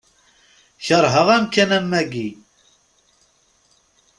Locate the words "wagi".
1.91-2.29